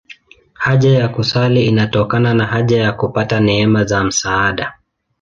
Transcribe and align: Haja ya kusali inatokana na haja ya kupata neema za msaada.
Haja 0.53 0.89
ya 0.99 1.09
kusali 1.09 1.65
inatokana 1.65 2.33
na 2.33 2.45
haja 2.45 2.81
ya 2.83 2.93
kupata 2.93 3.39
neema 3.39 3.83
za 3.83 4.03
msaada. 4.03 4.77